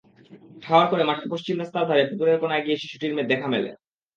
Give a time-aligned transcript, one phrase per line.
[0.63, 3.69] ঠাহর করে মাঠের পশ্চিম রাস্তার ধারে পুকুরের কোনায় গিয়ে শিশুটির দেখা মেলে।